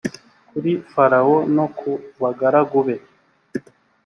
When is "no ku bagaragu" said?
1.55-2.79